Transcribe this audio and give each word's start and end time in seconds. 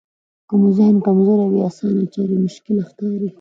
که 0.47 0.53
مو 0.59 0.69
ذهن 0.77 0.95
کمزوری 1.05 1.45
وي 1.47 1.61
اسانه 1.69 2.05
چارې 2.13 2.35
مشکله 2.45 2.81
ښکاري. 2.89 3.27